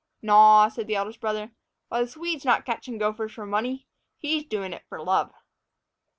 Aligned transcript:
"Naw," 0.23 0.67
said 0.67 0.87
the 0.87 0.95
eldest 0.95 1.19
brother. 1.21 1.51
"Why, 1.89 2.03
th' 2.03 2.09
Swede's 2.09 2.43
not 2.43 2.65
catchin' 2.65 2.97
gophers 2.97 3.33
for 3.33 3.45
money; 3.45 3.85
he's 4.17 4.43
doin' 4.43 4.73
it 4.73 4.81
for 4.89 4.99
love." 4.99 5.31